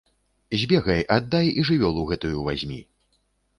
[0.61, 2.83] Збегай, аддай і жывёлу гэтую вазьмі.